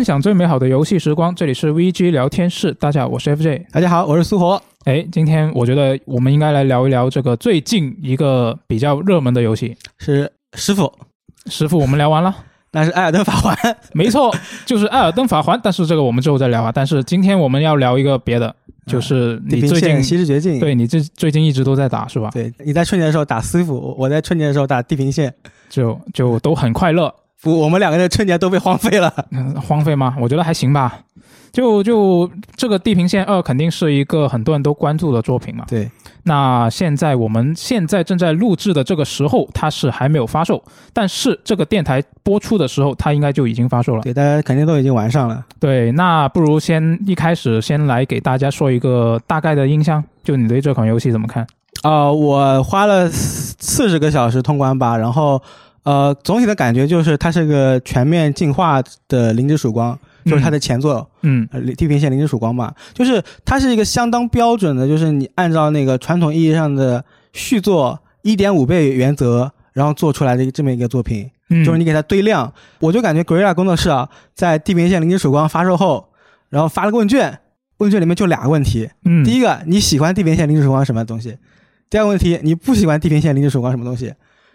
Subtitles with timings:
[0.00, 2.72] 分享最美好的游戏时光，这里是 VG 聊天室。
[2.72, 3.66] 大家好，我是 FJ。
[3.70, 4.58] 大家好，我是苏活。
[4.86, 9.76] 哎，今天我觉得我们应该来聊一聊这个最近一个比较热门的游戏。
[9.98, 10.90] 是师傅，
[11.50, 12.34] 师傅，我们聊完了。
[12.72, 13.54] 那是《艾尔登法环》，
[13.92, 15.58] 没错，就是《艾尔登法环》。
[15.62, 16.72] 但是这个我们之后再聊啊。
[16.74, 18.56] 但是今天我们要聊一个别的，
[18.86, 20.56] 就是你最近《西之绝境》。
[20.60, 22.30] 对你这最近一直都在打是吧？
[22.32, 25.34] 对，你在春节的时候打师傅，我在春节的时候打地平线，
[25.68, 27.14] 就就都很快乐。
[27.42, 29.12] 不，我们两个人春节都被荒废了。
[29.66, 30.16] 荒废吗？
[30.20, 31.00] 我觉得还行吧。
[31.52, 35.64] 就就这个《地平线二》肯定是一个很多人都关注的作品嘛。
[35.68, 35.90] 对。
[36.22, 44.02] 那现在我们现在正在录制的这个时候，它是还没有发售，但是这个电台播出的时候，它应该就已经发售了。
[44.02, 45.44] 对，大家肯定都已经玩上了。
[45.58, 51.44] 对，那不如先一开始先来给大家说一个大概的印象，就你对这款游戏怎么看？
[51.82, 55.42] 啊，我花了四十个小时通关吧，然后
[55.82, 59.98] 呃，总体的感觉就是它是个全面进化的零之曙光。
[60.22, 71.30] 就是它的前作，嗯，地平线零之曙光嘛，就是它是一个相当标准的，就是你按照那个传统意义上的续作一点五倍原则，然后做出来的这么一个作品，
[71.64, 76.10] 就是你给它堆量，我就感觉 Gorilla 工作室啊，在地平线零之曙光发售后，
[76.50, 77.38] 然后发了个问卷，
[77.78, 81.38] 问卷里面就俩问题，嗯，第一个你喜欢地平线零之曙光什么东西？
[81.88, 84.12] 第二个问题你不喜欢地平线零之曙光什么东西？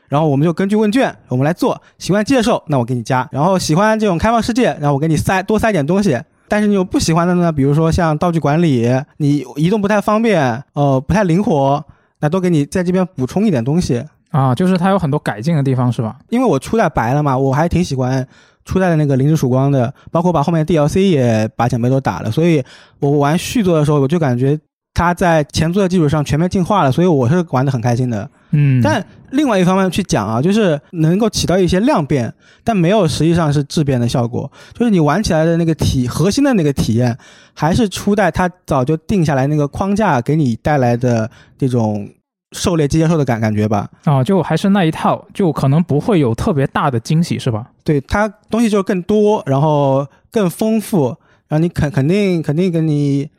[0.07, 1.81] 然后我们就根据问卷，我们来做。
[1.97, 6.19] 喜欢接受，那我给你加；然后喜欢这种开放世界，然后我给你塞多塞点东西。
[6.47, 7.51] 但是你有不喜欢的呢？
[7.51, 11.83] 比如说像道具管理，你移动不太方便，呃，不太灵活，
[12.19, 14.53] 那都给你在这边补充一点东西啊。
[14.53, 16.17] 就是它有很多改进的地方，是吧？
[16.29, 18.25] 因为我初代白了嘛，我还挺喜欢
[18.63, 22.63] 初代的那个灵之曙光的，包括把后面 DLC 也把奖杯都打了，所以
[22.99, 24.59] 我玩续作的时候，我就感觉
[24.93, 28.29] 它在前作的基础上全面进化了，所以我是玩的很开心的。
[28.55, 32.33] 嗯，但另外一方面去讲啊，就是能够起到一些量变，
[32.63, 34.49] 但没有实际上是质变的效果。
[34.73, 37.17] 就是你玩起来的那个体核心的那个体验，
[37.53, 42.09] 还是初代它早就定下来那个框架给你带来的这种
[42.53, 43.89] 狩猎接受的感感觉吧？
[44.05, 47.69] 啊，就还是那一套，就可能不会有特别大的惊喜，是吧？
[47.83, 51.07] 对，它东西就更多，然后更丰富，
[51.47, 53.29] 然后你肯肯定肯定给你。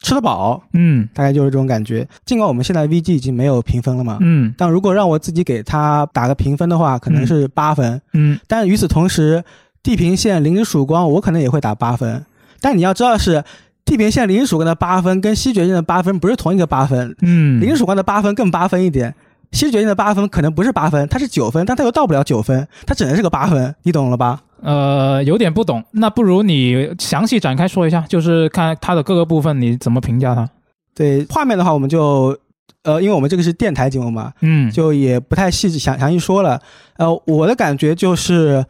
[0.00, 2.06] 吃得饱，嗯，大概就是这种感觉。
[2.24, 8.38] 尽管我们现在 VG 已经没有评分了嘛，嗯，但如果让我自己给他打个评分的话，可能是八分，嗯。
[8.46, 9.42] 但与此同时，
[9.82, 12.24] 地平线零之曙光我可能也会打八分。
[12.60, 13.42] 但你要知道是
[13.84, 19.14] 地平线零之曙光的八分跟西决境的八分不是同一个八分，嗯，零之曙光的八分更八分一点。
[19.52, 24.42] 西决定的八分可能不是八分，它是九分，但它又到不了九分，它只能是个八分，你懂了吧？
[24.62, 25.82] 呃，有点不懂。
[25.92, 30.48] 那不如你详细展开说一下，就是看它的各个部分你怎么评价它。
[30.94, 32.36] 对画面的话，我们就
[32.82, 36.60] 呃，因为我们这个是电台节目嘛，嗯，就也不太细致详详细说了。
[36.96, 38.64] 呃，我的感觉就是，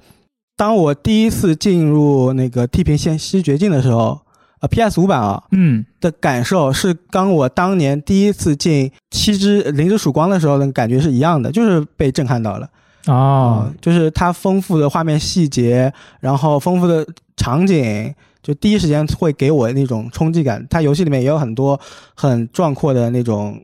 [0.57, 4.21] 当我第一次进入那个地平线西绝境的时候。
[4.67, 5.01] 呃，P.S.
[5.01, 12.69] 五版啊，嗯，的感受是跟我当年第一次进七之灵之曙光的时候的感觉是一样的，就是被震撼到了
[13.07, 17.07] 啊，就是它丰富的画面细节，然后丰富的
[17.37, 18.13] 场景，
[18.43, 20.67] 就第一时间会给我那种冲击感。
[20.69, 21.79] 它游戏里面也有很多
[22.15, 23.61] 很壮阔的那种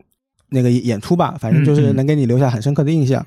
[0.50, 3.24] 那个演出吧，反正就是能给你留下很深刻的印象。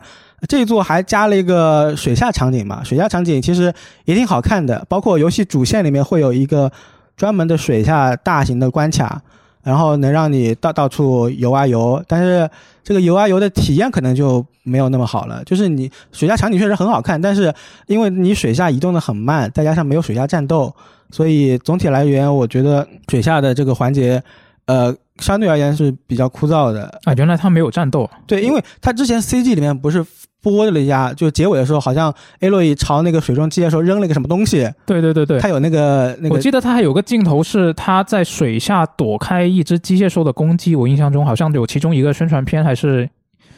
[0.47, 3.73] 这一座还加了一个水下场景嘛，水下场景其实
[4.05, 6.71] 也挺好看的，包括游戏主线里面会有一个。
[7.15, 9.21] 专门的水下大型的关卡，
[9.63, 12.49] 然后能让你到到处游啊游，但是
[12.83, 15.43] 这个游啊游的体验可能就没有那么好了。
[15.43, 17.53] 就是你水下场景确实很好看，但是
[17.87, 20.73] 因为你水下移动的很慢，再加上没有水下战斗，
[21.11, 24.22] 所以总体来源我觉得水下的这个环节，
[24.66, 26.99] 呃，相对而言是比较枯燥的。
[27.03, 28.09] 啊，原来它没有战斗。
[28.28, 30.05] 对，因为它之前 CG 里面不是。
[30.45, 34.69] 播了一下，就结尾的时候，好像 A 洛伊朝那个水中机械兽扔了一个什么东西。
[34.85, 40.75] 对对对对，他有那个那个，我记得他还有个镜头是他在水下躲开一只机械兽的攻击。
[40.75, 43.09] 我印象中好像有其中一个宣传片还是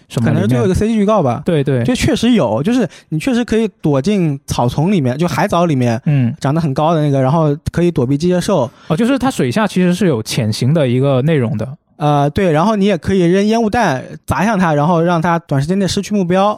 [0.07, 1.41] 什么，可能是最后一个 CG 预告吧。
[1.43, 8.69] 对对，就确实有，就是你确实可以躲进草丛里面，就海藻里面，嗯，长得很高的那个，然后可以躲避机械兽。
[8.87, 11.67] 哦，就是它水下其实是有潜行的一个内容的。
[11.97, 16.57] 呃，对，然后你也可以扔烟雾弹砸向它，然后让它短时间内失去目标。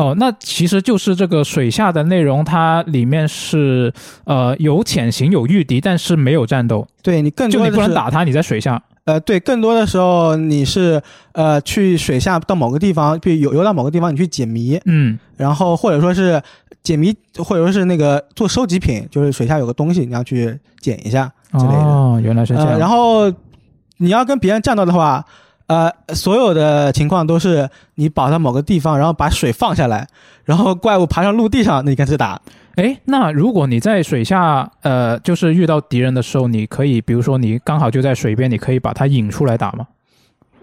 [0.00, 3.92] 哦，那其实就是这个水下的内容，它里面是
[4.24, 6.86] 呃有潜行有御敌，但是没有战斗。
[7.02, 8.82] 对你更就你不能打他，你在水下。
[9.04, 11.02] 呃，对，更多的时候你是
[11.32, 16.40] 呃去水下到某个地方，比如游游到某个地方，你去解谜，嗯，然后或者说是
[16.82, 21.78] 解谜，或者说是那个做收集品，就是水下有个东西你要去捡一下之类的。
[21.78, 22.78] 哦，原来是这样。
[22.78, 23.30] 然后
[23.98, 25.22] 你要跟别人战斗的话。
[25.70, 30.08] 呃，所有的情况都是你保到某个地方，然后把水放下来，
[30.44, 32.42] 然后怪物爬上陆地上，那你开始打。
[32.74, 39.86] 诶，那如果你在水下，呃，就是遇到敌人的时候，你可以，比如说你刚好就在水边，你可以把它引出来打吗？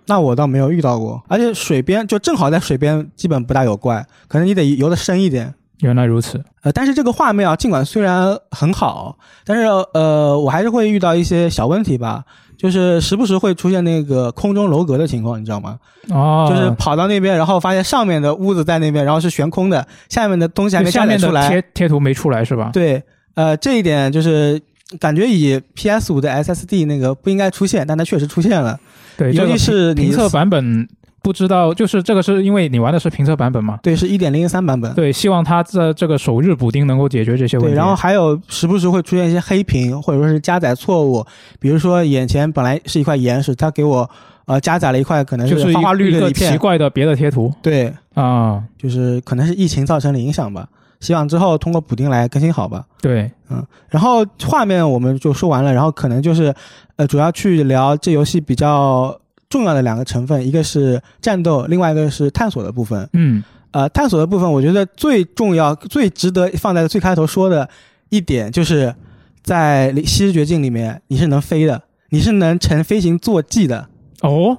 [0.07, 5.53] 那我倒没有遇到过，而且水边就正好在水边，基本不大有怪，可能你得游得深一点。
[5.81, 9.15] 原来如此，呃，但是这个画面啊，尽管虽然很好，
[9.45, 9.63] 但是
[9.93, 12.25] 呃，我还是会遇到一些小问题吧，
[12.57, 15.77] 就是时不时会出现那个空中楼阁的情况，你知道吗？
[16.09, 21.47] 哦，就是跑到那边，然后发现上面的屋子在那边，然后是悬空的，下面的东西还没下面出来。
[21.47, 22.71] 贴贴图没出来是吧？
[22.73, 23.03] 对，
[23.35, 24.59] 呃，这一点就是
[24.99, 28.79] 感觉以 PS 五的 SSD 那个不应该出现，但它确实出现了。
[29.17, 30.87] 对，尤其是评测版本，
[31.27, 33.77] 不知道就是这个是因为你玩的是评测版本嘛？
[33.83, 34.93] 对，是一点零三版本。
[34.93, 37.75] 对，希望它的这个首日补丁能够解决这些问对，题。
[37.75, 41.25] 然后还有时不时会出现一些黑屏，或者说是加载错误，
[41.59, 44.09] 比如说眼前本来是一块岩石，它给我
[44.45, 50.65] 呃加载了一块可能就是花花绿的一片奇怪的别的贴图对，啊，就是可能是疫情造成的影响吧。
[51.01, 52.85] 希望之后通过补丁来更新好吧。
[53.01, 56.55] 对，嗯，然后画面我们就说完了，然后可能就是
[56.95, 63.09] 呃主要去聊这游戏比较重要的两个成分，一个是战斗，另外一个是探索的部分。
[63.13, 67.69] 嗯，呃，探索的部分，我觉得最重要、最值得放在最开头说的
[68.09, 68.93] 一点，就是
[69.43, 73.87] 在《西之绝境》里面，你是能飞的，你是能乘飞行坐骑的，
[74.21, 74.57] 哦，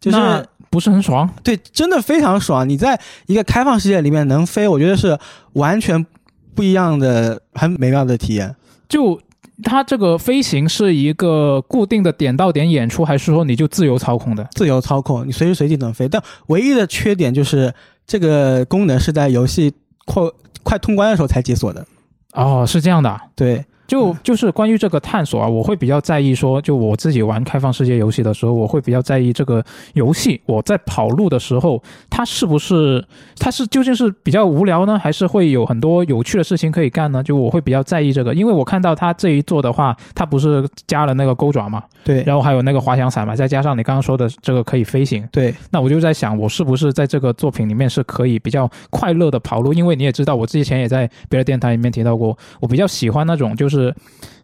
[0.00, 1.28] 就是不是很爽？
[1.42, 2.66] 对，真的非常爽。
[2.68, 5.18] 你在一个开放世界里面能飞，我觉得是
[5.54, 6.06] 完全
[6.54, 8.54] 不一样的、很美妙的体验。
[8.88, 9.20] 就
[9.62, 14.48] 它这个飞行是一个固定的点到点演出，还是说你就自由操控的？
[14.52, 16.08] 自由操控，你随时随地能飞。
[16.08, 17.72] 但唯一的缺点就是
[18.06, 19.72] 这个功能是在游戏
[20.06, 20.22] 快
[20.62, 21.86] 快通关的时候才解锁的。
[22.32, 23.20] 哦，是这样的啊。
[23.34, 29.60] 对，就就是关于这个探索啊，我会比较在意说，就我自己玩开放世界游戏的时候，我会比较在意这个
[29.94, 30.40] 游戏。
[30.46, 33.04] 我在跑路的时候，它是不是
[33.36, 37.20] 它是究竟是比较无聊呢，还是会有很多有趣的事情可以干呢？
[37.20, 49.72] 就我会比较在意这个，因为我看到它这一做的话，它不是加了那个钩爪嘛，对，然后还有那个滑翔伞嘛，再加上你刚刚说的这个可以飞行，对，那我就在想，我是不是在这个作品里面是可以比较快乐的跑路？
[49.72, 53.94] 因为你也知道，我之前也在别的电台里面提到过，我比较喜欢那种就是是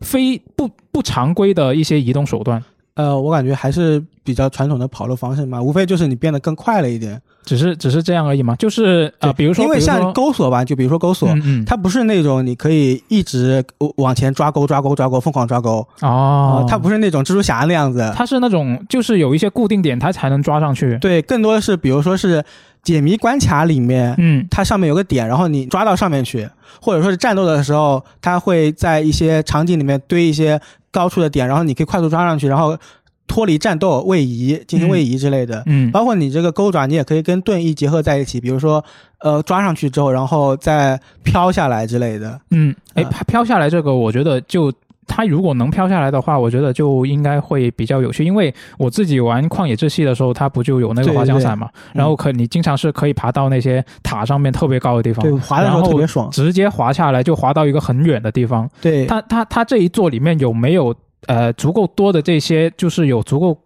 [0.01, 2.63] 非不不常规的一些移动手段，
[2.97, 7.21] 呃，我感觉还是比较传统的跑路方式嘛，无非就是你变得更快了一点。
[7.45, 8.57] 只是只是这样而已嘛。
[8.57, 13.65] 就是呃，比如说，因为像钩索吧，就比如说钩索，嗯嗯，它不是那种你可以一直
[13.99, 18.13] 往前抓钩、抓钩、抓钩，疯狂抓钩哦呃，它不是那种蜘蛛侠那样子。
[18.17, 20.99] 它是那种就是有一些固定点，它才能抓上去。
[20.99, 22.45] 对，更多的是比如说是
[22.83, 26.49] 解谜关卡里面，嗯它上面有个点，然后你抓到上面去，
[26.81, 30.61] 或者说是战斗的时候，它会在一些场景里面堆一些
[30.97, 32.75] 高处的点，然后你可以快速抓上去，然后
[33.27, 35.63] 脱离战斗位移进行位移之类的。
[35.67, 38.83] 嗯包括你这个钩爪，你也可以跟盾翼结合在一起，比如说，
[39.19, 42.41] 呃，抓上去之后，然后再飘下来之类的。
[42.51, 44.73] 嗯，哎，飘下来这个，我觉得就。
[45.07, 56.29] 它如果能飘下来的话，我觉得就应该会比较有趣，因为我自己玩旷野之息的时候，它不就有那个滑翔伞嘛，嗯然后可你经常是可以爬到那些塔上面特别高的地方，对，滑的时候特别爽。
[56.31, 58.69] 直接滑下来就滑到一个很远的地方。
[58.81, 60.95] 对，它它它这一座里面有没有
[61.27, 63.57] 呃足够多的这些，就是有足够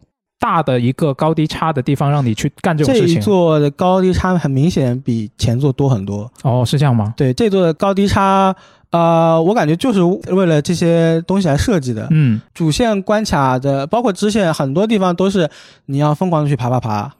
[0.40, 3.18] 大的一个高低差的地方让你去干这种这一？
[3.18, 6.28] 座的高低差很明显比前座多很多。
[6.42, 7.12] 哦，是这样吗？
[7.14, 8.56] 对，这座的高低差，
[8.90, 10.02] 呃，我感觉就是
[10.34, 12.08] 为了这些东西来设计的。
[12.10, 15.48] 嗯，主线关卡的，包括支线，很多地方都是
[15.84, 17.12] 你要疯狂的去爬爬爬。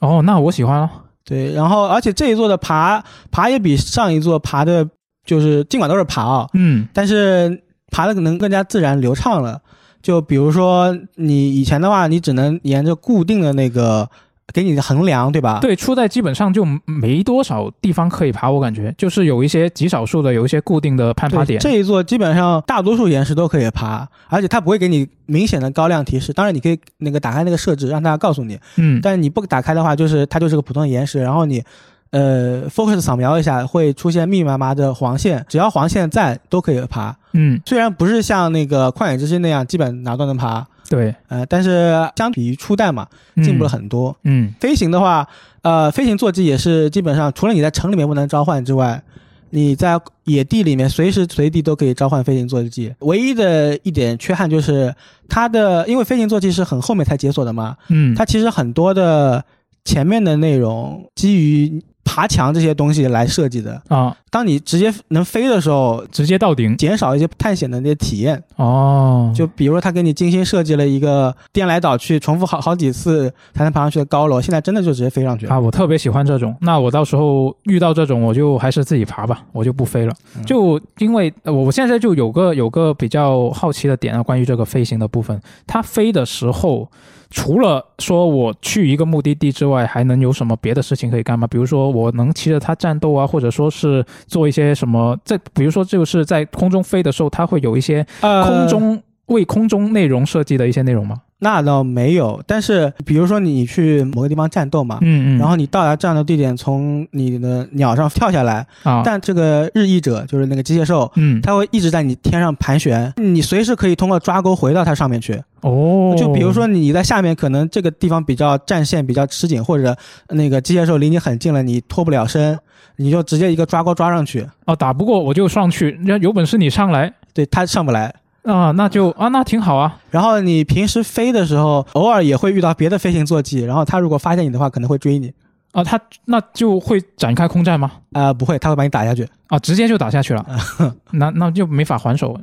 [0.00, 0.90] 哦，那我喜欢哦。
[1.24, 4.84] 对，然后而且这一座的爬爬也比上一座爬的，
[5.24, 7.62] 就是尽管都是爬啊，嗯但是
[7.92, 9.60] 爬的可能更加自然流畅了。
[10.04, 14.06] 就比如说你以前的话，你只能沿着固定的那个
[14.52, 15.60] 给你的横梁，对吧？
[15.62, 21.58] 对，初代基本上就没多少地方可以爬，我感觉就是有一些极少数的有一些固定的攀爬，点。
[21.58, 26.34] 这一座基本上大多数岩石都可以爬，而且它不会给你明显的高亮提示。
[26.34, 28.60] 当然，你可以那个打开那个设置，让它告诉你。
[28.76, 31.64] 嗯，但是你不打开的话，就是它就是个普通的岩石，然后你
[32.10, 37.16] 呃 focus 扫描一下，会出现密密麻麻的黄线，只要黄线在都可以爬。
[37.32, 43.06] 嗯，虽然不是像那个旷野之心那样基本哪都能爬，对，呃，但是相比于初代嘛，
[43.42, 44.16] 进步了很多。
[44.22, 44.52] 嗯。
[44.60, 45.26] 飞行的话，
[45.62, 49.02] 呃，飞行坐骑也是基本上除了你在城里面不能召唤之外，
[49.50, 52.94] 你在野地里面随时随地都可以召唤飞行坐骑。
[53.00, 54.94] 唯一的一点缺憾就是
[55.28, 59.44] 它的，因为飞行坐骑是很后面才解锁的嘛，嗯，它其实很多的
[59.84, 68.40] 前面的内容基于爬墙这些东西来设计的，啊，当你直接能飞的时候，直接到顶减少一些探险的那些体验。
[68.56, 75.46] 哦，就比如说，他给你精心设计了一个颠来倒去、重复好好几次才能爬上去的高楼，现在真的就直接飞上去。
[75.46, 76.54] 啊，我特别喜欢这种。
[76.60, 80.12] 那我到时候遇到这种，我就还是自己爬吧，我就不飞了。
[80.36, 86.88] 嗯就因为我我现在就有个有个比较好奇的点啊，关于这个飞行的部分，它飞的时候。
[87.36, 91.48] 除了说我去一个目的地之外，还能有什么别的事情可以干吗？
[91.48, 95.18] 比如说我能骑着它战斗啊，或者说是做一些什么？
[95.24, 101.16] 在比如说就是在空中飞的时候，它会有一些呃空中、为空中内容设计的一些内容吗？
[101.44, 115.38] 那倒没有，但是比如说你去某个地方战斗嘛，嗯嗯，然后你到达战斗地点，从你的鸟上跳下来，啊，但这个日翼者就是那个机械兽，嗯，它会一直在你天上盘旋，你随时可以通过抓钩回到它上面去。
[115.60, 119.94] 哦，就比如说你在下面，可能这个地方比较战线比较吃紧，或者
[120.30, 122.58] 那个机械兽离你很近了，你脱不了身，
[122.96, 128.14] 你就直接一个抓钩抓上去，哦，打不过我就上去，那有本事你上来对他上不来。
[128.44, 129.98] 啊，那就啊，那挺好啊。
[130.10, 135.32] 然后你平时飞的时候，偶尔也会遇到别的飞行坐骑，然后他如果发现你的话，可能会追你。
[135.72, 137.90] 啊，他那就会展开空战吗？
[138.12, 139.26] 啊、不会，他会把你打下去。
[139.48, 140.46] 啊，直接就打下去了，
[141.10, 142.38] 那那就没法还手，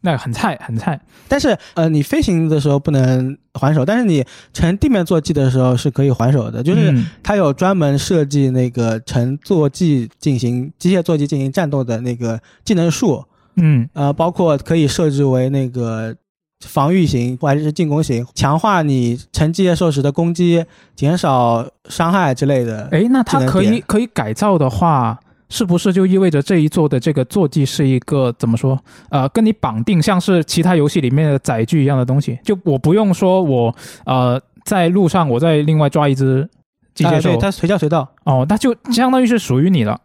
[0.00, 1.00] 那很菜很菜。
[1.28, 13.24] 但是呃，你飞行的时候不能还手，但是你乘地面坐骑的时候是可以还手的，就是嗯它有专门设计那个乘坐骑进行机械坐骑进行战斗的那个技能树，嗯
[13.94, 16.14] 呃，包括可以设置为那个
[16.64, 22.88] 防御型或者是进攻型，强化你乘机械兽时的攻击，减少伤害之类的。
[22.92, 28.78] 哎，那它可以可以改造的话，是不是就意味着这一座的这个坐骑是一个怎么说？
[29.10, 32.38] 呃，跟你绑定，像是其他游戏里面的载具一样的东西？
[32.42, 36.48] 就我不用说我呃在路上我再另外抓一只
[36.94, 38.08] 机械兽、啊对，它随叫随到。
[38.24, 40.00] 哦，那就相当于是属于你了。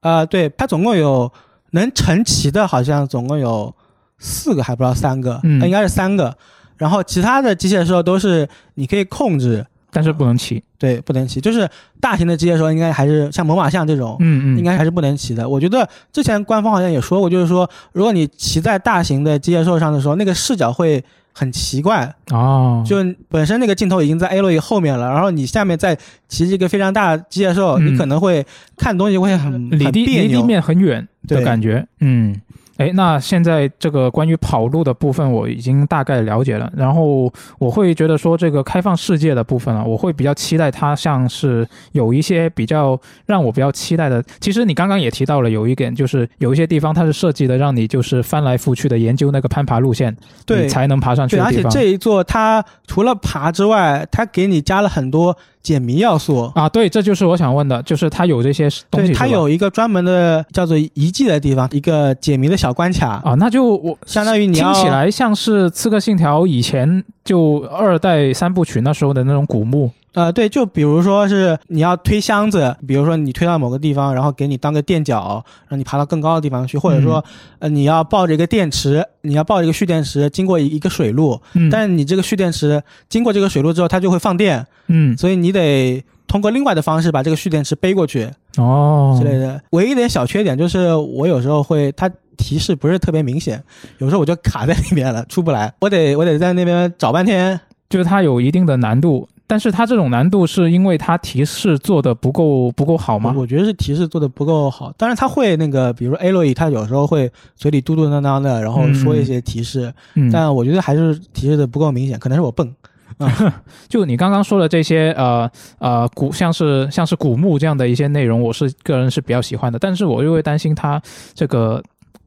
[0.00, 1.32] 啊、对，它总共有
[1.72, 3.74] 能成骑的，好像总共有
[4.18, 6.34] 四个，还不知道三个，嗯呃应该是三个。
[6.78, 11.40] 然后其他的机械兽都是你可以控制，但是不能骑，对，不能骑。
[11.40, 11.68] 就是
[12.00, 15.48] 大型的机械兽应该还是像猛犸象这种，嗯嗯，应该还是不能骑的。
[15.48, 22.14] 我觉得之前官方好像也说过，就是说如果你骑在大型的机械兽上的时候，那个视角会很奇怪。
[22.30, 22.96] 哦，就
[23.28, 25.98] 本身那个镜头已经在 A 洛伊后面了，然后你下面再
[26.28, 28.44] 骑一个非常大的机械兽，嗯你可能会
[28.76, 30.06] 看东西会很离地。
[30.06, 32.40] 离地面很远的对感觉，嗯。
[32.78, 44.22] 诶，那现在这个关于跑路的部分我已经大概了解了，然后我会觉得说这个开放世界的部分啊，我会比较期待它像是有一些比较让我比较期待的。
[44.40, 51.70] 其实你刚刚也提到了有一点，就是有一些地方它是设计的让你就是翻来覆去的研究那个攀爬路线，对你才能爬上去对，的地方。
[51.70, 56.50] 而且这一座它除了爬之外，它给你加了很多解谜要素。
[56.54, 69.90] 啊，对，这就是我想问的，就是它有这些东对，西，它有一个专门的叫做遗迹的地方，一个解谜的小关卡，啊，那就我相当于你听起来像是《刺客信条》以前就二代三部曲那时候的那种古墓。
[70.14, 77.24] 呃，对，就比如说是你要推箱子，比如说你推到某个地方，然后给你当个垫脚，让你爬到更高的地方去，或者说，
[77.60, 88.28] 嗯呃，你要抱着一个电池，你要抱着一个蓄电池，经过一一个水路，嗯，但是你这个蓄电池经过这个水路之后，它就会放电，嗯所以你得通过另外的方式把这个蓄电池背过去
[88.58, 89.62] 哦之类的。
[89.70, 92.10] 唯一一点小缺点就是我有时候会它。
[92.38, 93.62] 提示不是特别明显，
[93.98, 95.72] 有时候我就卡在里面了，出不来。
[95.80, 103.34] 我得我得在那边找半天，就是它有一定的难度，但是它这种难度是因为它提示做的不够不够好吗？
[103.36, 104.90] 我觉得是提示做的不够好。
[104.96, 112.74] 当然，他会那个，比如 Aloy，，他有时候会嘴里嘟嘟囔囔的，然后说一些提示，嗯，但我觉得还是提示的不够明显，可能是我笨。
[113.90, 120.98] 就你刚刚说的这些呃呃古像是像是古墓这样的一些内容，我是个人是比较喜欢的，但是我又会担心它
[121.34, 121.82] 这个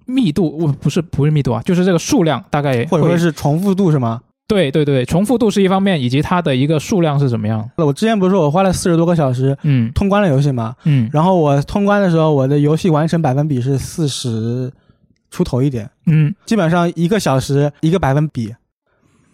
[0.06, 4.22] 密度，我不是不是密度啊，就是这个数量大概或者说是重复度是吗？
[4.48, 7.68] 对对对，重复度是一方面，以及它的一个数量是怎么样？
[7.78, 10.76] 我之前不是说我花了四十多个小时嗯通关了游戏吗？
[10.84, 14.72] 嗯然后我通关的时候，我的游戏完成百分比是四十
[15.32, 18.54] 出头一点，嗯基本上一个小时一个百分比。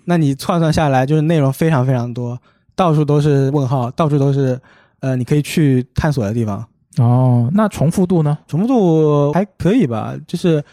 [0.06, 2.39] 那你换算下来，就是内容非常非常多，
[2.75, 4.60] 到处都是问号，到处都是
[5.01, 6.65] 呃你可以去探索的地方。
[6.98, 8.38] 哦，那重复度呢？
[8.48, 10.63] 重复度还可以吧，就是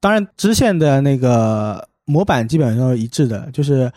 [0.00, 3.92] 当然支线的那个模板基本上是一致的，就是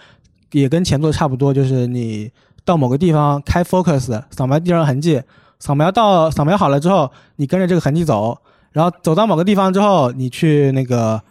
[0.52, 2.30] 也跟前作差不多，就是你
[2.64, 5.20] 到某个地方开 focus 扫描地上痕迹，
[5.58, 8.38] 扫描到扫描好了之后，你跟着这个痕迹走，
[8.72, 11.22] 然后走到某个地方之后，你去那个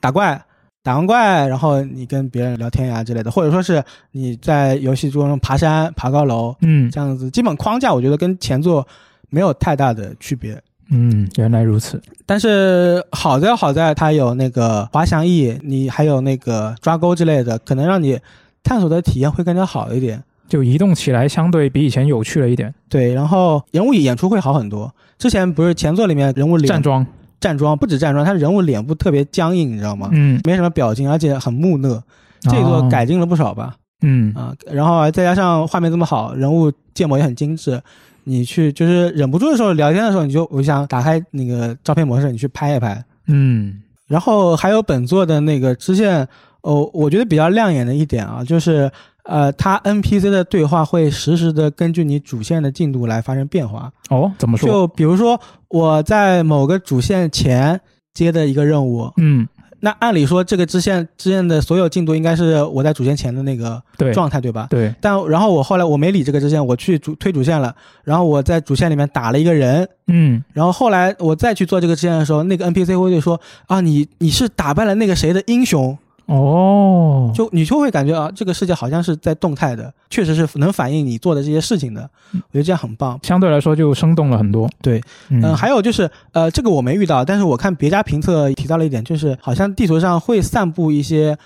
[0.00, 0.42] 打怪。
[0.80, 8.86] 打完怪，然后你跟别人聊天呀之类的，或者说是你在游戏中爬山、爬高楼，嗯这样子，基本框架我觉得跟前作
[9.28, 10.58] 没有太大的区别。
[10.90, 12.00] 嗯，原来如此。
[12.24, 18.18] 但是好在好在它有那个滑翔翼，你还有那个抓钩之类的，可能让你
[18.62, 20.22] 探索的体验会更加好一点。
[20.48, 22.74] 就移动起来相对比以前有趣了一点。
[22.88, 24.90] 对，然后人物演出会好很多。
[25.18, 27.06] 之前不是前作里面人物脸站桩，
[27.38, 30.08] 站桩不止站桩，他人物脸部特别僵硬，你知道吗？
[30.12, 32.02] 嗯，没什么表情，而且很木讷。
[32.40, 33.74] 这个改进了不少吧？
[34.02, 37.80] 嗯啊，然后再加上画面这么好，人物建模也很精致，
[38.24, 43.04] 你去就是忍不住的时候聊天的时候，你就我想打开那个照片模式，你去拍一拍。
[43.26, 46.26] 嗯，然后还有本作的那个支线，
[46.62, 48.90] 哦，我觉得比较亮眼的一点啊，就是
[49.24, 53.92] 呃，它 NPC 的对话会实时的根据你主线的进度来发生变化。
[54.08, 54.68] 哦，怎么说？
[54.68, 55.38] 就比如说
[55.68, 57.78] 我在某个主线前
[58.14, 59.46] 接的一个任务，嗯，
[59.80, 63.80] 那按理说这个支线支线的所有进度应该是我在主线前的那个
[64.12, 64.66] 状态，对吧？
[64.68, 75.96] 对，但然后我后来我没理这个支线，我去主推主线了，然后我在主线里面打了一个人，嗯，然后后来我再去做这个支线的时候，那个 NPC 会对说啊，你你是打败了那个谁的英雄，
[76.28, 83.18] 哦，就你就会感觉啊，这个世界好像是在动态的，确实是能反映你做的这些事情的，我觉得这样很棒。
[83.22, 84.68] 相对来说就生动了很多。
[84.82, 91.36] 对，嗯，嗯，还有就是呃，这个我没遇到，但是我看别家评测提到了一点，就是好像地图上会散布一些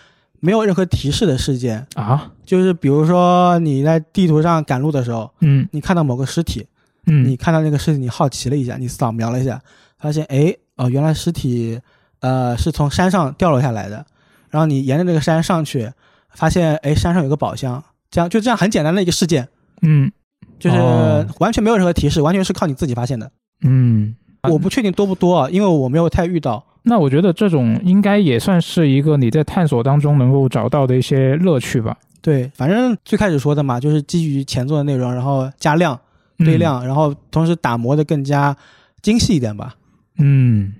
[0.41, 5.69] 没有任何提示的事件，啊，就是比如说你在地图上赶路的时候，嗯。
[5.71, 6.67] 你看到某个尸体。
[7.07, 9.61] 嗯，你看到那个尸体，你好奇了一下，你扫描了一下，
[9.99, 11.81] 发现哎哦，原来尸体
[12.21, 14.07] 呃是从山上掉落下来的，
[14.52, 15.90] 然后你沿着这个山上去，
[16.30, 19.49] 发现哎山上有个宝箱，这样就这样很简单的一个事件，
[19.80, 20.12] 嗯
[20.61, 23.32] 就是哦完全没有任何提示，完全是靠你自己发现的。
[23.64, 24.14] 嗯，
[24.49, 26.64] 我不确定多不多啊，因为我没有太遇到。
[26.85, 31.96] 那我觉得这种应该也算是一个你在探索当中能够找到的一些乐趣吧。
[32.20, 35.98] 对，反正最开始说的嘛，就是基于前作的内容，然后加量
[36.38, 38.57] 堆量，然后同时打磨的更加
[39.00, 39.74] 精细一点吧。
[40.18, 40.74] 嗯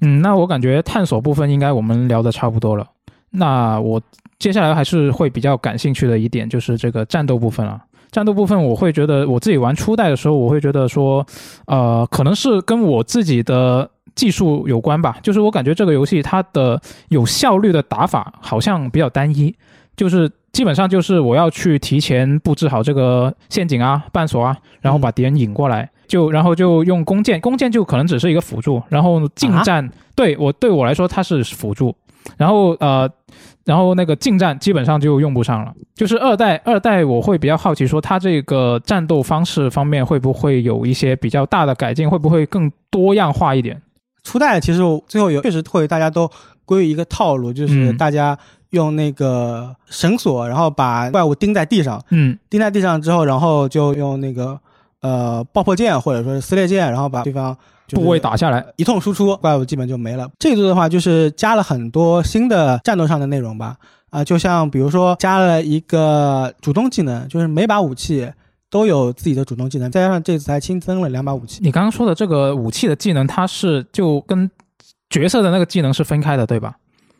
[0.00, 2.86] 嗯，那我感觉探索部分应该我们聊的差不多了。
[3.30, 4.00] 那我
[4.38, 7.82] 接下来还是会比较感兴趣的一点就是这个战斗部分了。
[8.10, 11.24] 战斗部分我会觉得我自己玩初代的时候，我会觉得说，
[11.66, 15.18] 呃，可能是跟我自己的技术有关吧。
[15.22, 19.54] 就是我感觉这个游戏它的有效率的打法好像比较单一，
[19.94, 29.86] 就是基本上就是我要去提前布置好这个陷阱啊、绊索啊，然后把敌人引过来，就然后就用弓箭，弓箭就可能只是一个辅助，然后近战、
[30.16, 31.94] 对我对我来说它是辅助，
[32.36, 33.10] 然后呃，
[33.64, 35.72] 然后那个近战基本上就用不上了。
[35.94, 43.80] 就是二代二代我会比较好奇说它这个战斗方式方面会不会有一些比较大的改进，会不会更多样化一点？
[44.24, 46.30] 初代其实我最后有确实会大家都
[46.64, 48.38] 归于一个套路，就是嗯大家
[48.70, 54.58] 用那个绳索，然后把怪物钉在地上，嗯钉在地上之后，然后就用那个
[55.00, 57.58] 呃爆破剑或者说是撕裂剑，然后把对方就是
[57.96, 60.28] 部位打下来，一通输出，怪物基本就没了。
[60.38, 63.76] 这一座的话，就是加了很多新的战斗上的内容吧，
[64.10, 68.30] 啊、就像比如说加了一个主动技能，就是每把武器
[68.70, 71.60] 都有自己的主动技能，再加上这次还新增了两把武器。
[71.62, 74.50] 你刚刚说的这个武器的技能，它是就跟
[75.10, 76.76] 角色的那个技能是分开的，对吧？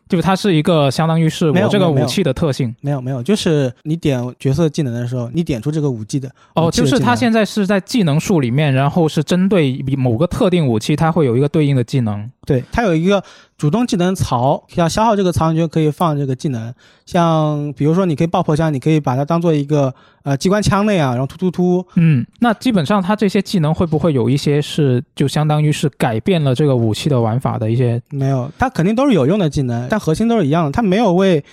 [0.09, 2.75] 就它是一个相当于是我这个武器的特性。
[2.81, 12.29] 没有没有，就是你点角色技能的时候，你点出这个武器的哦，就是它现在是在技能树里面，然后是针对某个特定武器，它会有一个对应的技能。
[12.45, 13.23] 对，它有一个
[13.59, 16.73] 主动技能槽，要消耗这个槽，你就可以放这个技能。
[17.05, 19.93] 像比如说，你可以爆破枪，你可以把它当做一个
[20.23, 21.85] 呃机关枪那样，然后突突突。
[21.95, 28.01] 嗯，那基本上它这些技能会不会有一些是就相当于是改变了这个武器的玩法的一些？
[28.11, 31.43] 没有，它肯定都是有用的技能，但核心都是一样的，它没有为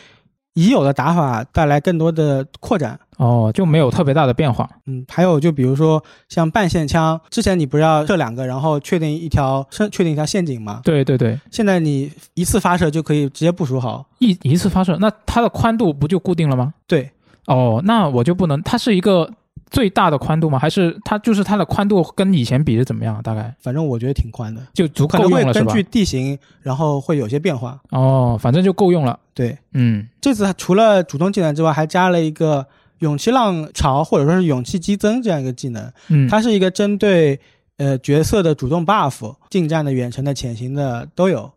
[0.54, 3.00] 已有的打法带来更多的扩展。
[3.16, 4.68] 哦，就没有特别大的变化。
[4.86, 10.80] 嗯，还有就比如说像半线枪，之前你不是要射两个，然后确定一条设确定一条陷阱吗？
[10.84, 14.06] 对对对，现在你一次发射就可以直接部署好。
[14.18, 16.74] 一一次发射，那它的宽度不就固定了吗？
[16.86, 17.10] 对，
[17.46, 19.30] 哦，那我就不能，它是一个
[19.70, 20.58] 最大的宽度吗？
[20.58, 23.20] 还是它就是它的宽度跟以前比是怎么样？
[23.22, 25.72] 大概反正我觉得挺宽的，就足够用了是吧？
[25.72, 27.78] 会根据地形，然后会有些变化。
[27.90, 29.18] 哦，反正就够用了。
[29.34, 32.66] 对，嗯这次除了主动技能之外，还加了一个
[33.00, 37.38] 勇气浪潮或者说是勇气激增这样一个技能，嗯，它是一个针对
[37.76, 41.50] 呃角色的主动 buff，近战的、远程的、潜行的都有。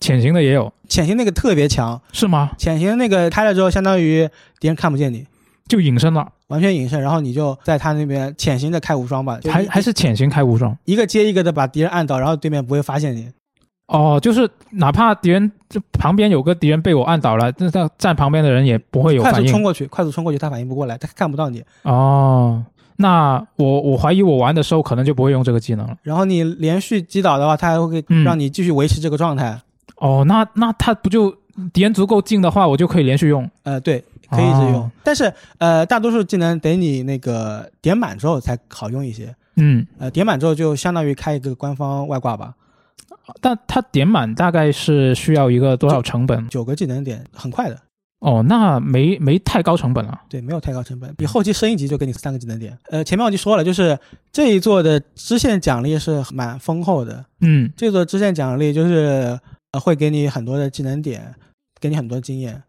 [0.00, 2.50] 潜行的也有潜行那个特别强，是吗？
[2.58, 4.28] 潜行那个开了之后，相当于
[4.58, 5.24] 敌人看不见你，
[5.68, 10.76] 就隐身了，完全隐身，然后你就在他那边潜行的开无双吧，还还是潜行开无双。
[10.86, 13.28] 一个接一个的把敌人按倒，然后对面不会发现你。
[13.86, 19.62] 哦，就是哪怕敌人这旁边有个敌人被我按倒了，那站旁边的人也不会有反应快速冲。
[19.62, 21.62] 过去，快速冲过去，他反应不过来，他看不到你。
[21.82, 22.64] 哦，
[22.96, 25.96] 那我我怀疑我玩的时候可能就不会用这个技能了。
[26.02, 29.60] 然后你连续击倒的话，他还会嗯让你继续维持这个状态。
[29.96, 31.34] 哦，那那他不就
[31.72, 33.48] 敌人足够近的话，我就可以连续用。
[33.64, 34.74] 呃，对，可以一直用。
[34.76, 39.34] 哦但是呃，大多数技能得你那个点满之后才好用一些。
[39.56, 42.54] 嗯，呃，点满之后就相当于开一个官方外挂吧，
[43.40, 46.48] 但它点满大概是需要一个多少成本？
[46.48, 47.78] 九个技能点，很快的。
[48.20, 50.20] 哦，那没没太高成本了。
[50.28, 52.78] 对，没有太高成本，比后期升一级就给你三个技能点。
[52.88, 53.98] 呃，前面我就说了，就是
[54.30, 57.24] 这一座的支线奖励是蛮丰厚的。
[57.40, 59.36] 嗯，这座支线奖励就是
[59.72, 61.34] 呃会给你很多的技能点，
[61.80, 62.62] 给你很多经验。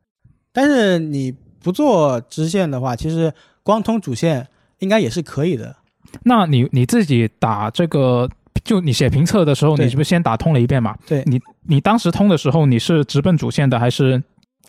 [0.51, 4.47] 但是你不做支线的话，其实光通主线
[4.79, 5.75] 应该也是可以的。
[6.23, 8.27] 那你你自己打这个，
[8.63, 10.95] 就你写评测的时候，你是不是先打通了一遍嘛？
[11.05, 14.21] 对你你当时通的时候，你是直奔主线的，还是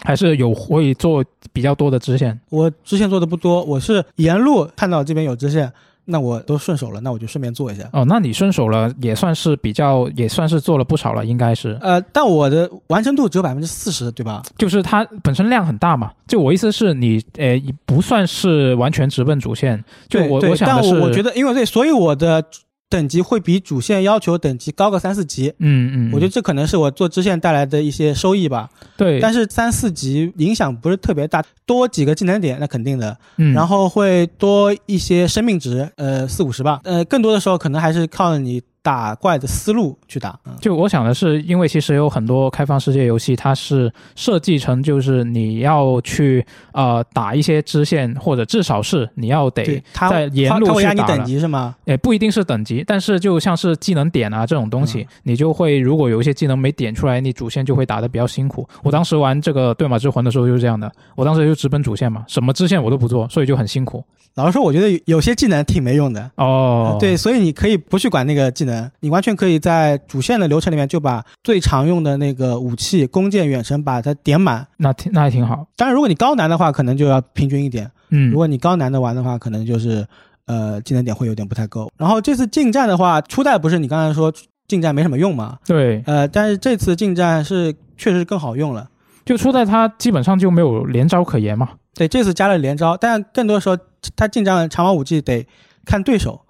[0.03, 2.39] 还是有会做比较多的支线？
[2.51, 5.73] 我支线做的不多，我是沿路看到这边有支线，
[6.07, 7.89] 那我都顺手了，那我就顺便做一下。
[7.93, 11.79] 哦，那你顺手了，也算是比较，也算是做了不少了，应该是。
[11.81, 14.43] 呃，但我的完成度只有百分之四十，对吧？
[14.59, 16.11] 就是它本身量很大嘛。
[16.27, 19.83] 就我意思是你，呃，不算是完全直奔主线。
[20.09, 22.45] 就我我想的是，我我觉得，因为对，所以我的
[22.89, 25.53] 等级会比主线要求等级高个三四级。
[25.59, 28.69] 嗯嗯，我觉得这可能是我做支线带来的一些收益吧。
[28.97, 36.81] 对，但是三四级影响不是特别大，多几个技能点那肯定的，嗯，然后会多一些生命值，呃，四五十吧。
[36.85, 40.39] 呃，更多的时候可能还是靠你打怪的思路去打。
[40.45, 51.75] 嗯就我想的是，因为其实有很多开放世界游戏，它是设计成就是你要去呃打一些支线，或者至少是你要得在沿路它它会压你等级是吗？
[51.87, 58.69] 也不一定是等级，但是就像是技能点啊这种东西，嗯你就会如果有一些技能没点出来，你主线就会打得比较辛苦。
[58.83, 64.05] 我当时玩这个对马之魂的时候就是这样的，我当时就直奔主线嘛，什么支线我都不做，所以就很辛苦。
[64.35, 66.29] 老实说，我觉得有些技能挺没用的。
[66.37, 74.67] 哦，对，所以你可以不去管那个技能，你完全可以在主线的流程里面就把最常用的那个武器、弓箭、远程把它点满。
[74.79, 75.67] 那挺那还挺好。
[75.77, 80.07] 当然，如果你高难的话，可能就要平均一点；嗯如，果你高难的玩的话，可能就是
[80.47, 81.91] 呃技能点会有点不太够。
[81.99, 84.33] 然后这次近战的话，初代不是你刚才说
[84.67, 85.59] 近战没什么用嘛？
[85.67, 88.89] 对，呃，但是这次近战是确实更好用了。
[89.25, 91.71] 就初代它基本上就没有连招可言嘛。
[91.95, 93.79] 对，这次加了连招，但更多时候
[94.17, 95.47] 它近战长矛武器得
[95.87, 96.41] 看对手，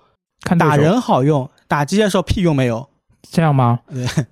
[0.42, 2.88] 看对手打人好用，打击的时候屁用没有。
[3.31, 3.81] 这样吗？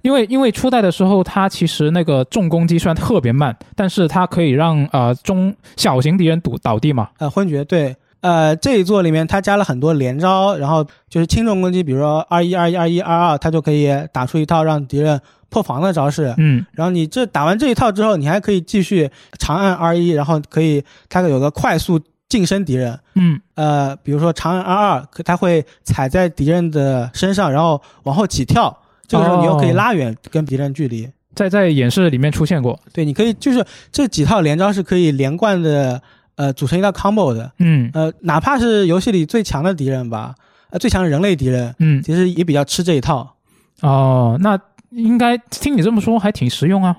[0.03, 7.09] 因为因为初代的时候，它其实那个重攻击虽然特别慢，但是它可以让呃中小型敌人堵倒地嘛。
[7.19, 16.33] 呃，昏厥对，呃，这一座里面它加了很多连招，然后就是轻重攻击，比如说二一、二一、二一、二二，它就可以打出一套让敌人破防的招式。
[16.37, 21.99] 嗯，然后你这打完这一套之后，你还可以继续长按二一，然后可以它有个快速
[22.33, 22.99] 近身敌人。
[23.13, 28.75] 嗯，呃，比如说长按二二，可它会踩在敌人的身上，然后往后起跳，
[29.07, 31.07] 这个时候你又可以哦拉远跟敌人距离。
[31.35, 32.81] 在在演示里面出现过。
[32.91, 36.01] 对，你可以就是这几套连招是可以连贯的，
[36.37, 37.53] 呃，组成一套 combo 的。
[37.59, 40.35] 嗯呃，哪怕是游戏里最强的敌人吧，
[40.71, 43.35] 呃，最强的人类敌人，嗯，其实也比较吃这一套。
[43.83, 46.97] 哦，那应该听你这么说还挺实用啊。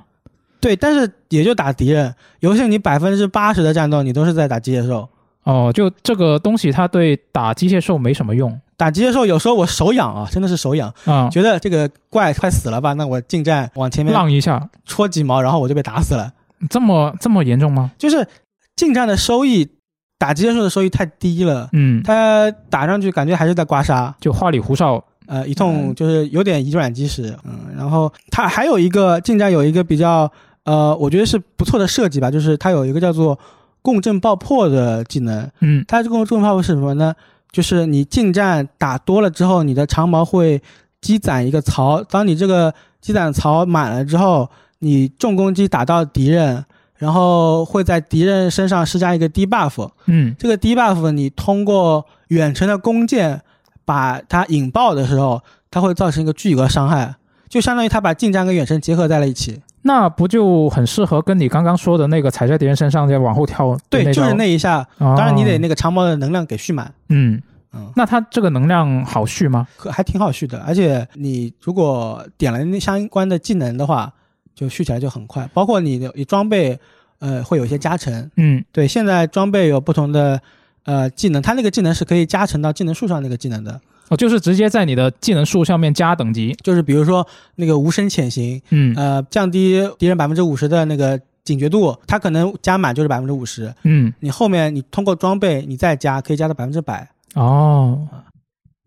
[0.59, 5.09] 对，但是也就打敌人，游戏你百分之八十的战斗你都是在打机械兽。
[5.43, 16.31] 哦，就这个东西它对打机械兽没什么用打机械兽有时候我手痒啊，真的是手痒，啊，觉得这个怪快死了吧，那我近战往前面浪一下，戳几毛，然后我就被打死了。
[16.69, 17.91] 这么这么严重吗？
[17.97, 18.27] 就是
[18.75, 19.69] 近战的收益，
[20.17, 24.13] 打机械兽的收益太低了，嗯，它打上去感觉还是在刮痧。
[24.19, 25.03] 就花里胡哨。
[25.25, 30.29] 呃，一通就是有点以软击实，嗯，然后它还有一个近战有一个比较，
[30.65, 33.39] 呃，我觉得是不错的设计吧，就是它有一个叫做
[33.83, 35.85] 共振爆破的技能，嗯。
[35.87, 37.13] 它这个共振爆破是什么呢？
[37.51, 40.59] 就是你近战打多了之后，你的长矛会
[41.01, 46.65] 积攒一个槽，当你这个积攒槽满了之后，你重攻击打到敌人，
[46.95, 50.35] 然后会在敌人身上施加一个低 buff，嗯。
[50.39, 53.41] 这个低 buff 你通过远程的弓箭
[53.85, 57.13] 把它引爆的时候，它会造成一个巨额伤害，
[57.53, 59.61] 就相当于他把近战跟远程结合在了一起。
[59.83, 67.39] 那不就很适合跟你刚刚说的那个踩在敌人身上再往后跳对，就是那一下，哦当然你得那个长矛的能量给蓄满，嗯，
[67.73, 69.67] 嗯，那它这个能量好蓄吗？
[69.77, 70.57] 可还挺好蓄的。
[70.65, 74.11] 而且你如果点了那相关的技能的话，
[74.55, 75.47] 就续起来就很快。
[75.53, 76.79] 包括你的你装备，
[77.19, 78.31] 呃，会有一些加成。
[78.37, 80.41] 嗯对，现在装备有不同的
[80.85, 83.79] 呃技能，它那个技能是可以加成到技能树上那个技能的。
[84.09, 86.55] 哦，就是直接在你的技能树上面加等级。
[86.63, 93.73] 就是比如说那个无声潜行，嗯呃，降低敌人百分之五十的那个警觉度，它可能加满就是百分之五十。
[93.83, 97.09] 嗯，你后面你通过装备你再加，可以加到百分之百。
[97.35, 98.07] 哦，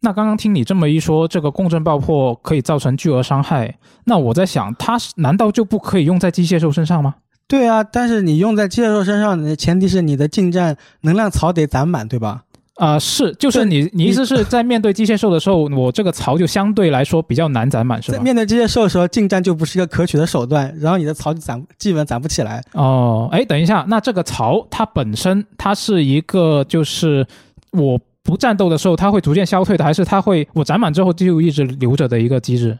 [0.00, 7.16] 那刚刚听你这么一说，这个共振爆破可以造成巨额伤害，那我在想，它是难道就不可以用在机械兽身上吗？
[7.48, 12.42] 对啊，但是你用在机械兽身上的前提是你的近战能量槽得攒满，对吧？
[12.76, 18.18] 啊、是，就是你，你意思是在面对机械兽的时候，我这个槽就相对来说比较难攒满，是吧？
[18.18, 22.62] 在面对机械兽的时候，近战就不是一个可取的手段，然后你的槽就攒基本攒不起来。
[22.72, 27.26] 哦，哎，等一下，那这个槽它本身它是一个就是
[27.70, 32.78] 我不战斗的时候它会逐渐消退的，还是它会我攒满之后就一直留着的一个机制？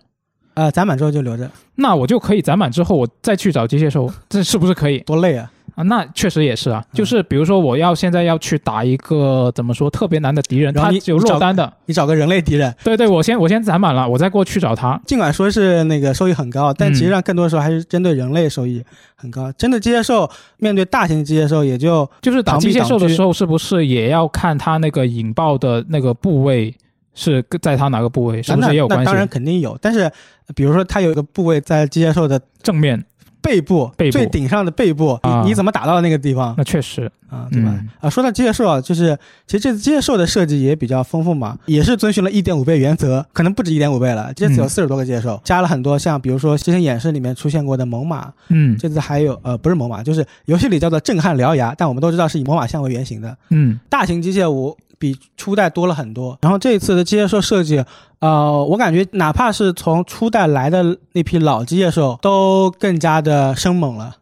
[0.53, 5.51] 呃，攒满之后就留着，那我就可以攒满之后我再去找机械兽，这是不是可以多累啊！
[5.77, 5.85] 啊？
[5.85, 15.01] 那确实也是啊，就是比如说我要现在要去打一个怎么说特别难的敌人，然后你他只有落单的，你找个人类敌人，对对，我先我先攒满了，我再过去找他。
[15.07, 18.83] 尽管说是那个收益很高，但嗯其实上更多的时候还是针对人类收益
[19.15, 19.53] 很高。
[19.53, 26.75] 真的机械兽面对大型机械兽，也就就是打机械兽的时候，是不是也要看它那个引爆的那个部位
[27.15, 29.29] 是在它哪个部位，是不是也有关系当然？
[29.29, 30.13] 肯定有，但是呃
[30.55, 33.05] 比如说它有一个部位在机械兽的正面
[33.47, 37.47] 背部，背部最顶上的背部，啊你你怎么打到那个地方那确实，啊？
[37.51, 37.71] 对吧？
[37.73, 44.33] 嗯啊，说到机械兽啊，就是其实这次机械兽的设计也比较丰富嘛，也是遵循了一点五倍原则，可能不止一点五倍了。
[44.35, 53.37] 这次有嗯四十多个机械兽，加了很多像比如说之前演示里面出现过的猛犸，嗯这次还有呃不是猛犸，就是游戏里叫做震撼獠牙，但我们都知道是以猛犸象为原型的。
[53.51, 56.39] 嗯大型机械我比初代多了很多。
[56.43, 57.85] 然后这一次的机械兽设计，
[58.19, 64.17] 呃，我感觉哪怕是从初代来的那批老机械兽，都更加的生猛了。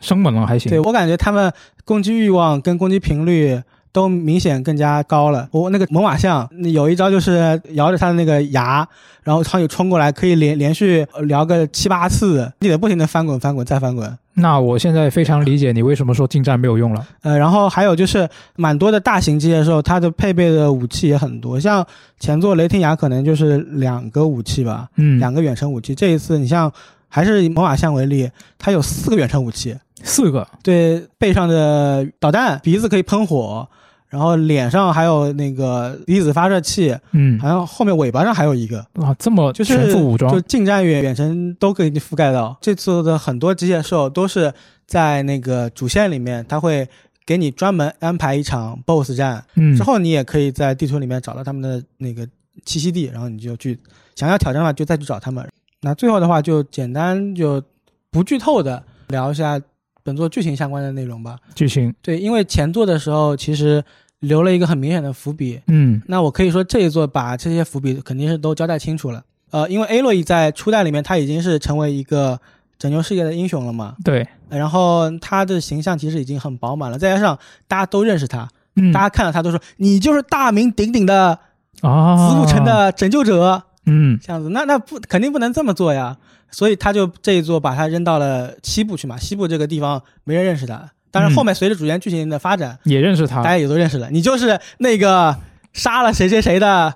[0.00, 0.70] 生猛了还行。
[0.70, 1.52] 对我感觉他们
[1.84, 3.62] 攻击欲望跟攻击频率。
[3.92, 5.48] 都明显更加高了。
[5.50, 8.86] 我那个猛犸象有一招就是摇着它的那个牙，
[9.22, 14.18] 然后苍蝇冲过来，可以连连续呃聊个七八次，你得不停的翻滚、翻滚再翻滚。
[14.38, 17.06] 那我现在非常理解你为什么说近战没有用了。
[17.22, 21.84] 呃，然后还有就是蛮多的大型机械兽，它的配备的武器也很多，像
[22.20, 25.94] 前作雷霆崖可能就是两个武器吧，嗯，两个远程武器。
[25.94, 26.70] 这一次你像
[27.08, 33.66] 还是以魔法象为例，它有四个远程武器，四个对背上的导弹，鼻子可以喷火，
[34.08, 38.86] 然后脸上还有那个离子发射器，嗯好像后面尾巴上还有一个。
[38.94, 42.56] 哇，这么就是全副武装就近战远远程都可以覆盖到。
[42.60, 44.52] 这次的很多机械兽都是
[44.86, 46.88] 在那个主线里面，它会
[47.26, 52.24] 给你专门安排一场 BOSS 战，嗯之后你也可以在地图里面找到他们的那个
[52.64, 53.78] 栖息地，然后你就去
[54.14, 55.46] 想要挑战的话就再去找他们。
[55.82, 57.62] 那最后的话就简单就
[58.10, 59.60] 不剧透的聊一下
[60.06, 61.36] 本作剧情相关的内容吧。
[61.52, 63.82] 剧情，对，因为前作的时候其实
[64.20, 69.24] 留了一个很明显的伏笔，嗯那我可以说这一作把这些伏笔肯定是都交代清楚了。
[69.50, 72.38] 呃，因为 A 洛伊在初代里面他已经是成为一个
[72.78, 81.38] 拯救世界的英雄了嘛，对，然后他的形象其实已经很饱满了，再加上大家都认识他，嗯大家看到他都说你就是大名鼎鼎的
[81.80, 84.18] 啊，子午城的拯救者，嗯。
[84.22, 86.16] 这样子，那那不肯定不能这么做呀，
[86.50, 91.34] 所以他就这一座把他扔到了西部去嘛，西部这个地方没人认识他，当然嗯。
[91.34, 93.50] 后面随着主线剧情的发展，也认识他大。
[93.50, 95.36] 家也都认识了，你就是那个
[95.72, 96.94] 杀了谁谁谁的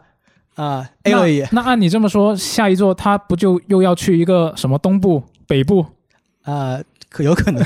[0.56, 5.86] 啊、A 洛伊那那按你这么说，下一座他不就又要去一个什么东部、北部？
[6.42, 7.62] 啊、可有可能，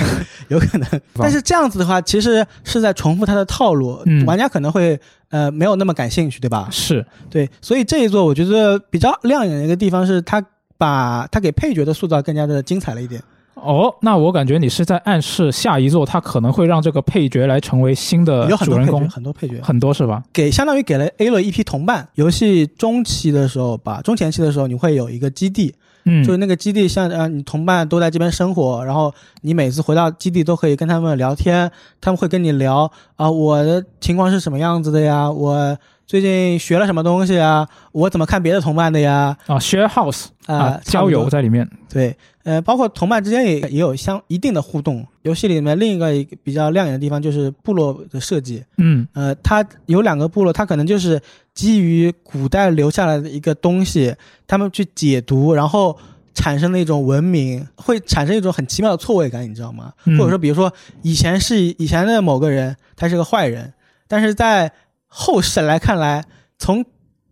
[0.48, 0.88] 有可能。
[1.14, 6.68] 但是这样子的话，其实是在重复他的套路，嗯玩家可能会呃没有那么感兴趣，对吧？
[6.72, 10.42] 是，对，所以这一座我觉得比较亮眼的一个地方是，他
[10.76, 13.22] 把他给配角的塑造更加的精彩了一点。
[13.54, 20.22] 哦，那我感觉你是在暗示下一座他可能会让这个配角来成为新的有很多配角，主人公，很多配角很多是吧？
[20.32, 22.06] 给相当于给了 A 了一批同伴。
[22.14, 25.74] 游戏中期的时候吧，中前期的时候，你会有一个基地，
[26.04, 29.12] 嗯，就是那个基地像呃，你同伴都在这边生活，然后
[29.42, 41.68] 你每次回到基地都可以跟他们聊天，他们会跟你聊啊、我的情况是什么样子的呀，我最近学了什么东西啊，我怎么看别的同伴的呀，啊，share house 啊、啊，交友在里面。
[41.90, 45.06] 对，呃，包括同伴之间也也有相一定的互动。
[45.22, 51.20] 游戏里面另一个比较亮眼的地方就是部落的设计，嗯呃，它有两个部落，它可能就是
[51.54, 54.14] 基于古代留下来的一个东西，
[54.46, 55.96] 他们去解读，然后
[56.34, 59.90] 产生的一种文明，会产生一种很奇妙的错位感，你知道吗？
[60.04, 63.72] 嗯或者说，比如说以前是以前的某个人，他是个坏人，
[64.06, 64.70] 但是在
[65.16, 66.24] 后世来看来，
[66.58, 66.84] 从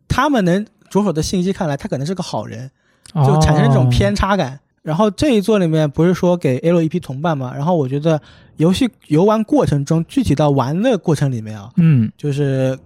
[0.07, 2.71] 他们能着手的信息看来，他可能是个好人，
[3.13, 4.61] 就产生这种哦偏差感。
[4.83, 7.53] 然后这一座里面不是说给 A 洛一批同伴嘛？
[7.55, 8.21] 然后我觉得
[8.57, 12.79] 游戏游玩过程中，具体到玩的过程里面啊，嗯就是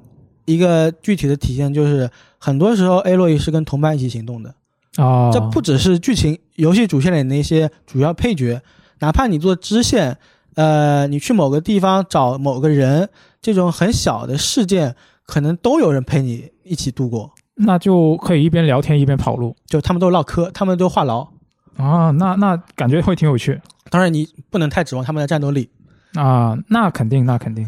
[0.47, 4.55] 一个具体的体现，就是很多时候 A 洛伊是跟同伴一起行动的。
[4.97, 8.63] 哦，这不只是剧情游戏主线里那些主要配角，
[9.01, 10.17] 哪怕你做支线，
[10.55, 13.09] 呃，你去某个地方找某个人，
[13.53, 21.29] 这种很小的事件，可能都有人陪你一起度过，那就可以一边聊天一边跑路就他们都唠嗑，他们都话痨。
[21.77, 25.69] 啊，那那感觉会挺有趣当然，你不能太指望他们的战斗力。
[26.15, 27.65] 啊，那肯定，那肯定。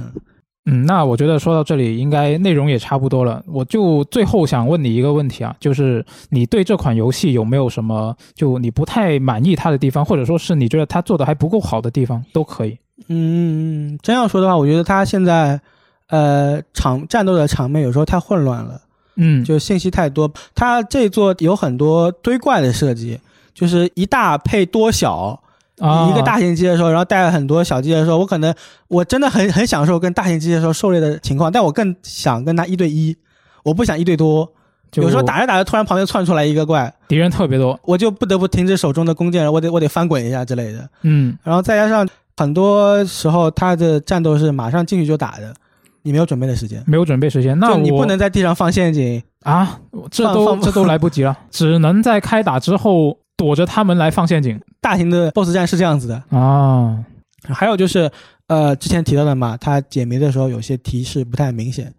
[0.71, 3.43] 嗯，那我觉得说到这里，应该内容也差不多了。
[3.47, 12.77] 我就最后想问你一个问题啊，就是你对这款游戏有没有什么就你不太满意它的地方，或者说是你觉得它做的还不够好的地方，都可以。
[13.07, 15.61] 嗯，真要说的话，我觉得他现在，
[16.09, 18.81] 呃，场战斗的场面有时候太混乱了，
[19.17, 20.31] 嗯，就信息太多。
[20.55, 23.19] 他这一座有很多堆怪的设计，
[23.55, 25.41] 就是一大配多小，
[25.79, 28.19] 啊一个大型机械兽，然后带了很多小机械兽。
[28.19, 28.55] 我可能
[28.89, 33.17] 我真的很很享受跟大型机械兽狩猎的情况，但我更想跟他一对一，
[33.63, 34.53] 我不想一对多。
[34.95, 40.89] 有时候打着打着，突然旁边窜出来一个怪，敌人特别多，我就不得不停止手中的弓箭，我得我得翻滚一下之类的。
[41.03, 42.09] 嗯，然后再加上
[42.39, 45.53] 很多时候他的战斗是马上进去就打的，
[46.03, 49.21] 你没有准备的时间，没有准备时间，那你不能在地上放陷阱。
[49.43, 56.23] 啊，这都这都来不及了，只能在开打之后躲着他们来放陷阱大型的 BOSS 战是这样子的。
[56.31, 57.05] 啊。
[57.49, 58.11] 还有就是，
[58.49, 61.93] 呃，之前提到的嘛，他解谜的时候有些提示不太明显。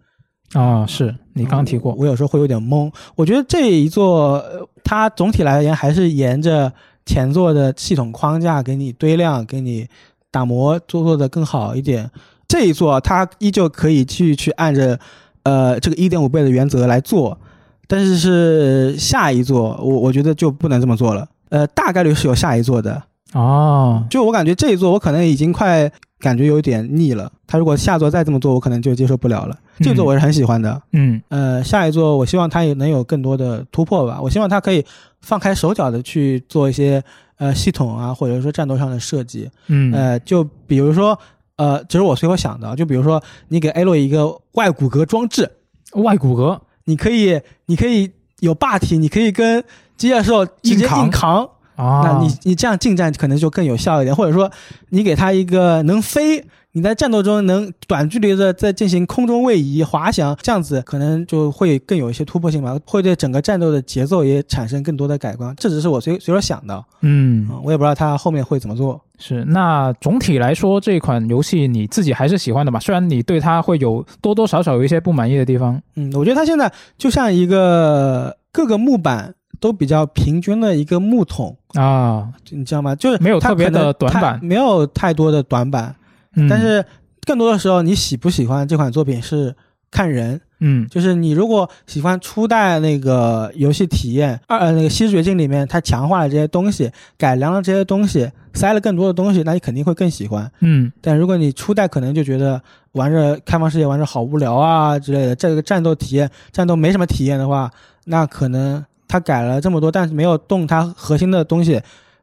[0.52, 2.90] 啊，是你刚提过，我有时候会有点懵。
[3.14, 6.72] 我觉得这一座，呃它总体来言还是沿着
[7.06, 9.88] 前作的系统框架给你堆量，给你
[10.30, 12.10] 打磨，做做的更好一点。
[12.48, 14.98] 这一座它依旧可以去去按着，
[15.44, 17.38] 呃，这个一点五倍的原则来做，
[17.86, 21.28] 但是是下一座，我我觉得就不能这么做了。
[21.50, 23.02] 呃，大概率是有下一座的。
[23.32, 27.30] 哦，就我感觉这一座我可能已经快感觉有点腻了。
[27.46, 29.56] 他如果下座再这么做，我可能就接受不了了。
[29.78, 30.82] 这座我是很喜欢的。
[30.92, 34.20] 嗯呃，下一座我希望它也能有更多的突破吧。
[34.20, 34.84] 我希望它可以
[35.20, 37.02] 放开手脚的去做一些
[37.40, 39.50] 呃系统啊，或者说战斗上的设计。
[39.66, 41.18] 嗯，呃，就比如说
[41.56, 45.50] 呃，这是我随口想的，就比如说你给 A 洛一个外骨骼装置，
[45.94, 49.64] 外骨骼你可以你可以有霸体，你可以跟
[49.96, 51.50] 机械兽直接硬扛硬扛。
[51.76, 54.50] 啊，那你你这样近战可能就更有效一点，或者说
[54.90, 65.52] 你给他一个能飞，你在战斗中能短距离的在进行空中位移、滑翔，这样子可能就会更有一些突破性吧，会对整个战斗的节奏也产生更多的改观。
[65.58, 69.00] 这只是我随随手想的，嗯嗯，我也不知道他后面会怎么做。
[69.18, 69.44] 是。
[69.46, 72.78] 那总体来说，这款游戏你自己还是喜欢的吧？
[72.78, 75.82] 虽然你对它会有多多少少有一些不满意的地方。
[75.96, 82.94] 嗯，我觉得它现在就像一个各个木板都比较平均的一个木桶，啊，你知道吗？
[82.94, 85.96] 就是没有特别的短板没有太多的短板。
[86.36, 86.84] 嗯、但是
[87.26, 89.54] 更多的时候，你喜不喜欢这款作品是
[89.90, 90.40] 看人。
[90.62, 100.52] 嗯就是你如果喜欢初代那个游戏体验，二呃那个《西之绝境》里面它强化了这些东西，改良了这些东西，塞了更多的东西，那你肯定会更喜欢。
[100.60, 102.60] 嗯但如果你初代可能就觉得
[102.92, 107.70] 玩着开放世界玩着好无聊啊之类的，这个战斗体验战斗没什么体验的话，
[108.04, 111.80] 那可能它改了这么多，但是没有动它核心的东西，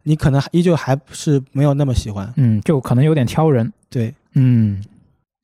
[0.08, 2.34] 你可能依旧还是没有那么喜欢。
[2.38, 3.72] 嗯，就可能有点挑人。
[3.90, 4.82] 对，嗯，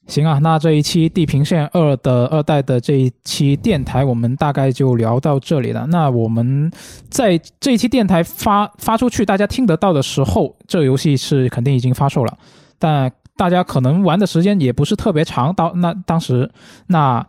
[0.08, 5.86] 行啊，那这一期《地平线二》的二代的这一期电台，我们大概就聊到这里了。
[5.88, 6.72] 那我们
[7.10, 12.38] 在这一期电台发发出去，大家听得到的时候，这个游戏是肯定已经发售了，
[12.80, 15.54] 但大家可能玩的时间也不是特别长。
[15.54, 16.50] 到那当时，
[16.88, 17.26] 那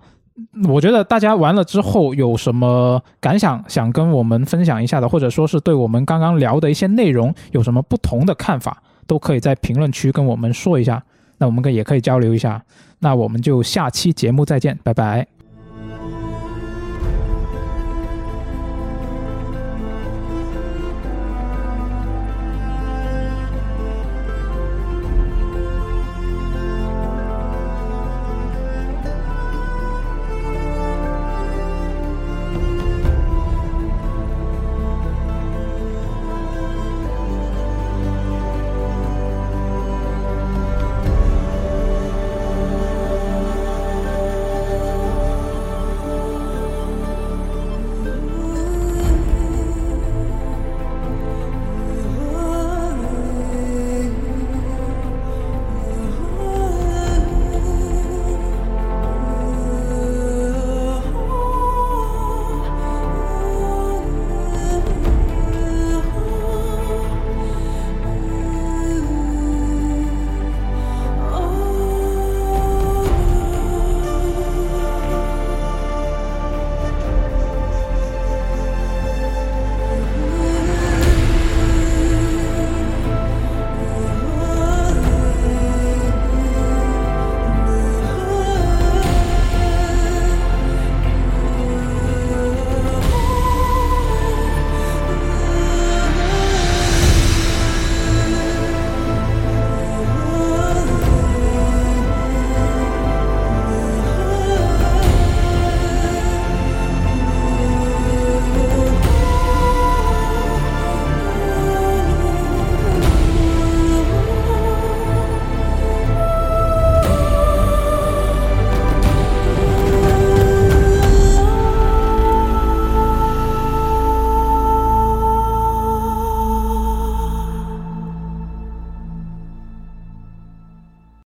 [0.68, 11.02] 我觉得大家完了之后有什么感想，想跟我们分享一下的，或者说是对我们刚刚聊的一些内容有什么不同的看法，都可以在评论区跟我们说一下。
[11.38, 12.62] 那我们可也可以交流一下。
[13.00, 15.33] 那我们就下期节目再见，拜拜。